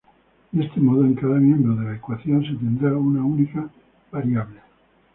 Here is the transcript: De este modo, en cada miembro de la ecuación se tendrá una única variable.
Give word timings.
De 0.51 0.65
este 0.65 0.79
modo, 0.79 1.05
en 1.05 1.13
cada 1.13 1.35
miembro 1.35 1.75
de 1.75 1.85
la 1.85 1.95
ecuación 1.95 2.41
se 2.43 2.55
tendrá 2.55 2.91
una 2.97 3.23
única 3.23 3.69
variable. 4.11 4.59